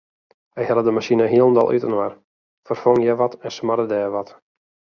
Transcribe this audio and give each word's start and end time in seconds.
Hy 0.59 0.63
helle 0.69 0.83
de 0.87 0.93
masine 0.97 1.27
hielendal 1.33 1.69
útinoar, 1.75 2.15
ferfong 2.71 3.01
hjir 3.05 3.19
wat 3.23 3.39
en 3.47 3.55
smarde 3.59 3.87
dêr 3.93 4.13
wat. 4.19 4.29